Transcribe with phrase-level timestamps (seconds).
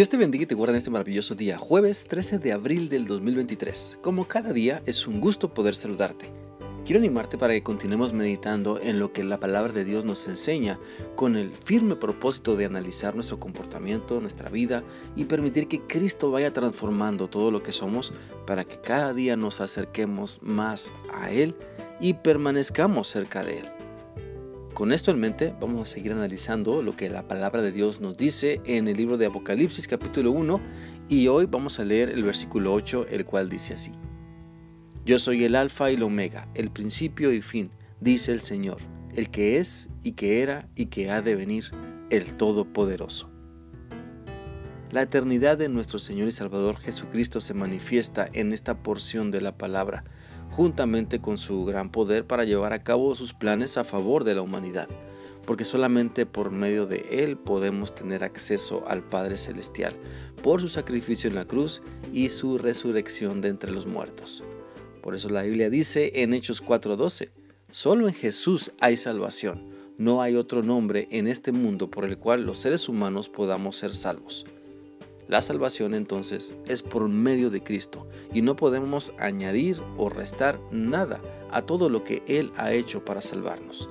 [0.00, 3.06] Dios te bendiga y te guarde en este maravilloso día, jueves 13 de abril del
[3.06, 3.98] 2023.
[4.00, 6.32] Como cada día, es un gusto poder saludarte.
[6.86, 10.80] Quiero animarte para que continuemos meditando en lo que la palabra de Dios nos enseña
[11.16, 14.84] con el firme propósito de analizar nuestro comportamiento, nuestra vida
[15.16, 18.14] y permitir que Cristo vaya transformando todo lo que somos
[18.46, 21.54] para que cada día nos acerquemos más a Él
[22.00, 23.79] y permanezcamos cerca de Él.
[24.80, 28.16] Con esto en mente, vamos a seguir analizando lo que la palabra de Dios nos
[28.16, 30.58] dice en el libro de Apocalipsis capítulo 1
[31.06, 33.92] y hoy vamos a leer el versículo 8, el cual dice así.
[35.04, 38.78] Yo soy el alfa y el omega, el principio y fin, dice el Señor,
[39.14, 41.66] el que es y que era y que ha de venir,
[42.08, 43.30] el Todopoderoso.
[44.90, 49.58] La eternidad de nuestro Señor y Salvador Jesucristo se manifiesta en esta porción de la
[49.58, 50.04] palabra
[50.50, 54.42] juntamente con su gran poder para llevar a cabo sus planes a favor de la
[54.42, 54.88] humanidad,
[55.46, 59.94] porque solamente por medio de Él podemos tener acceso al Padre Celestial,
[60.42, 64.42] por su sacrificio en la cruz y su resurrección de entre los muertos.
[65.02, 67.30] Por eso la Biblia dice en Hechos 4:12,
[67.70, 72.44] solo en Jesús hay salvación, no hay otro nombre en este mundo por el cual
[72.44, 74.46] los seres humanos podamos ser salvos.
[75.30, 81.20] La salvación entonces es por medio de Cristo y no podemos añadir o restar nada
[81.52, 83.88] a todo lo que Él ha hecho para salvarnos.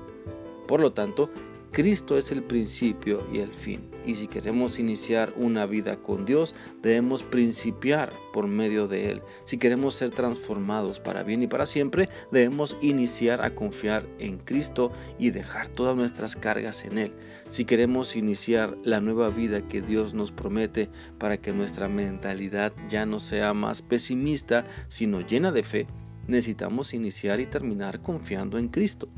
[0.68, 1.30] Por lo tanto,
[1.72, 3.90] Cristo es el principio y el fin.
[4.04, 9.22] Y si queremos iniciar una vida con Dios, debemos principiar por medio de Él.
[9.44, 14.90] Si queremos ser transformados para bien y para siempre, debemos iniciar a confiar en Cristo
[15.18, 17.12] y dejar todas nuestras cargas en Él.
[17.48, 23.06] Si queremos iniciar la nueva vida que Dios nos promete para que nuestra mentalidad ya
[23.06, 25.86] no sea más pesimista, sino llena de fe,
[26.26, 29.08] necesitamos iniciar y terminar confiando en Cristo.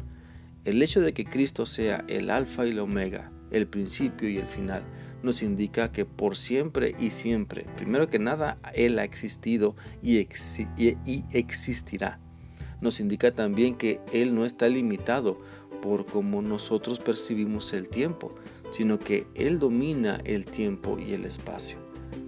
[0.65, 4.47] El hecho de que Cristo sea el alfa y el omega, el principio y el
[4.47, 4.85] final,
[5.23, 10.19] nos indica que por siempre y siempre, primero que nada, Él ha existido y,
[11.33, 12.21] existirá.
[12.81, 15.41] Nos indica también que Él no está limitado
[15.81, 18.33] por cómo nosotros percibimos el tiempo,
[18.71, 21.79] sino que Él domina el tiempo y el espacio.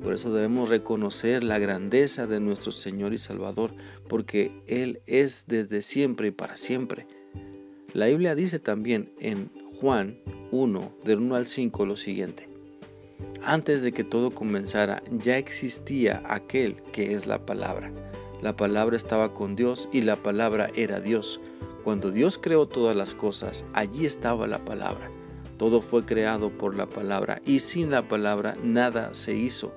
[0.02, 3.74] Por eso debemos reconocer la grandeza de nuestro Señor y Salvador,
[4.08, 7.06] porque Él es desde siempre y para siempre.
[7.94, 10.18] La Biblia dice también en Juan
[10.50, 12.48] 1, del 1 al 5, lo siguiente.
[13.44, 17.92] Antes de que todo comenzara, ya existía aquel que es la palabra.
[18.42, 21.40] La palabra estaba con Dios y la palabra era Dios.
[21.84, 25.08] Cuando Dios creó todas las cosas, allí estaba la palabra.
[25.56, 29.72] Todo fue creado por la palabra y sin la palabra nada se hizo.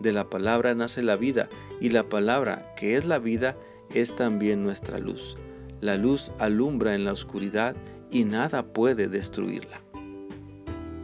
[0.00, 1.48] De la palabra nace la vida
[1.80, 3.56] y la palabra, que es la vida,
[3.94, 5.36] es también nuestra luz.
[5.82, 7.74] La luz alumbra en la oscuridad
[8.08, 9.82] y nada puede destruirla.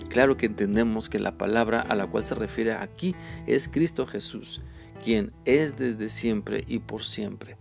[0.09, 3.17] Claro que entendemos que la palabra a la cual se refiere aquí
[3.49, 4.61] es Cristo Jesús,
[5.05, 7.57] quien es desde siempre y por siempre,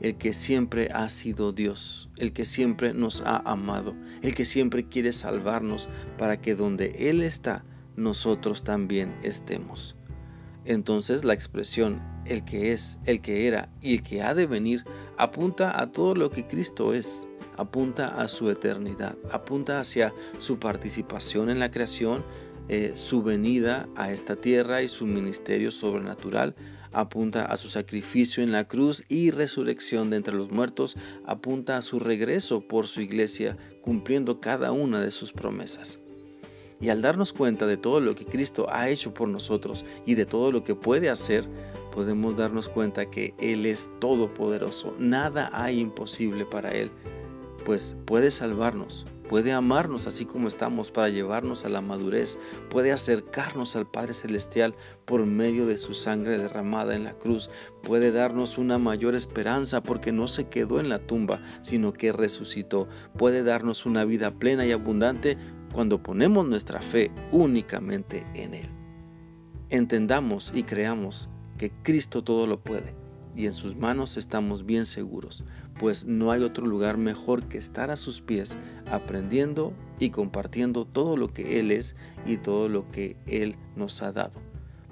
[0.00, 4.88] el que siempre ha sido Dios, el que siempre nos ha amado, el que siempre
[4.88, 7.64] quiere salvarnos para que donde Él está,
[7.94, 9.94] nosotros también estemos.
[10.64, 14.84] Entonces la expresión el que es, el que era y el que ha de venir
[15.18, 21.50] apunta a todo lo que Cristo es, apunta a su eternidad, apunta hacia su participación
[21.50, 22.24] en la creación,
[22.68, 26.54] eh, su venida a esta tierra y su ministerio sobrenatural,
[26.92, 30.96] apunta a su sacrificio en la cruz y resurrección de entre los muertos,
[31.26, 35.98] apunta a su regreso por su iglesia, cumpliendo cada una de sus promesas.
[36.80, 40.26] Y al darnos cuenta de todo lo que Cristo ha hecho por nosotros y de
[40.26, 41.44] todo lo que puede hacer,
[41.90, 44.94] podemos darnos cuenta que Él es todopoderoso.
[44.98, 46.90] Nada hay imposible para Él,
[47.64, 52.38] pues puede salvarnos, puede amarnos así como estamos para llevarnos a la madurez,
[52.70, 57.50] puede acercarnos al Padre Celestial por medio de su sangre derramada en la cruz,
[57.82, 62.88] puede darnos una mayor esperanza porque no se quedó en la tumba, sino que resucitó,
[63.16, 65.36] puede darnos una vida plena y abundante
[65.72, 68.70] cuando ponemos nuestra fe únicamente en Él.
[69.70, 71.28] Entendamos y creamos
[71.58, 72.94] que Cristo todo lo puede
[73.38, 75.44] y en sus manos estamos bien seguros,
[75.78, 78.58] pues no hay otro lugar mejor que estar a sus pies
[78.90, 81.94] aprendiendo y compartiendo todo lo que Él es
[82.26, 84.40] y todo lo que Él nos ha dado.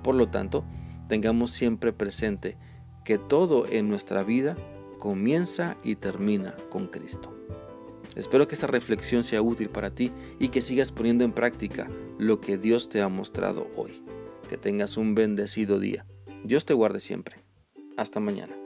[0.05, 0.65] Por lo tanto,
[1.09, 2.57] tengamos siempre presente
[3.05, 4.57] que todo en nuestra vida
[5.01, 7.37] comienza y termina con Cristo.
[8.15, 12.41] Espero que esta reflexión sea útil para ti y que sigas poniendo en práctica lo
[12.41, 14.05] que Dios te ha mostrado hoy.
[14.49, 16.07] Que tengas un bendecido día.
[16.47, 17.37] Dios te guarde siempre.
[17.97, 18.66] Hasta mañana.